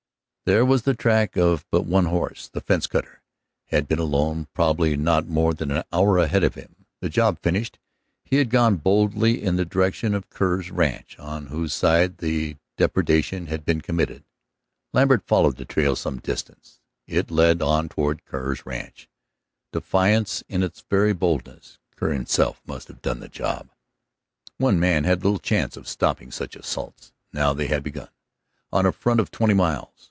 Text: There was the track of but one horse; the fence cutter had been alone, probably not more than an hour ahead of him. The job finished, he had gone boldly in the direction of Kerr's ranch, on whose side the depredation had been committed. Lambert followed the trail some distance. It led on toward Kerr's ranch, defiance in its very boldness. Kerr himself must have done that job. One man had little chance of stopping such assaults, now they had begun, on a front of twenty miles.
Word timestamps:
There 0.43 0.65
was 0.65 0.81
the 0.81 0.93
track 0.95 1.37
of 1.37 1.65
but 1.71 1.85
one 1.85 2.07
horse; 2.07 2.49
the 2.49 2.59
fence 2.59 2.85
cutter 2.85 3.21
had 3.67 3.87
been 3.87 3.99
alone, 3.99 4.49
probably 4.53 4.97
not 4.97 5.25
more 5.25 5.53
than 5.53 5.71
an 5.71 5.83
hour 5.93 6.17
ahead 6.17 6.43
of 6.43 6.55
him. 6.55 6.87
The 6.99 7.07
job 7.07 7.39
finished, 7.39 7.79
he 8.25 8.35
had 8.35 8.49
gone 8.49 8.75
boldly 8.75 9.41
in 9.41 9.55
the 9.55 9.63
direction 9.63 10.13
of 10.13 10.29
Kerr's 10.29 10.69
ranch, 10.69 11.17
on 11.17 11.45
whose 11.45 11.73
side 11.73 12.17
the 12.17 12.57
depredation 12.75 13.47
had 13.47 13.63
been 13.63 13.79
committed. 13.79 14.25
Lambert 14.91 15.25
followed 15.25 15.55
the 15.55 15.63
trail 15.63 15.95
some 15.95 16.19
distance. 16.19 16.81
It 17.07 17.31
led 17.31 17.61
on 17.61 17.87
toward 17.87 18.25
Kerr's 18.25 18.65
ranch, 18.65 19.07
defiance 19.71 20.43
in 20.49 20.63
its 20.63 20.83
very 20.89 21.13
boldness. 21.13 21.79
Kerr 21.95 22.11
himself 22.11 22.61
must 22.67 22.89
have 22.89 23.01
done 23.01 23.21
that 23.21 23.31
job. 23.31 23.69
One 24.57 24.81
man 24.81 25.05
had 25.05 25.23
little 25.23 25.39
chance 25.39 25.77
of 25.77 25.87
stopping 25.87 26.29
such 26.29 26.57
assaults, 26.57 27.13
now 27.31 27.53
they 27.53 27.67
had 27.67 27.83
begun, 27.83 28.09
on 28.73 28.85
a 28.85 28.91
front 28.91 29.21
of 29.21 29.31
twenty 29.31 29.53
miles. 29.53 29.87